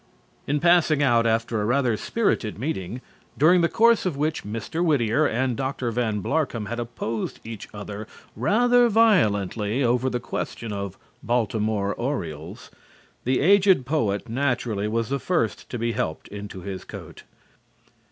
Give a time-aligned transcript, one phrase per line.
[0.47, 3.01] In passing out after a rather spirited meeting,
[3.37, 4.83] during the course of which Mr.
[4.83, 5.91] Whittier and Dr.
[5.91, 12.71] Van Blarcom had opposed each other rather violently over the question of Baltimore orioles,
[13.25, 17.21] the aged poet naturally was the first to be helped into his coat.